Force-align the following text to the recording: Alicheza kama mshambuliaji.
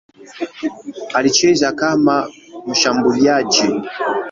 Alicheza 1.17 1.71
kama 1.71 2.29
mshambuliaji. 2.67 3.81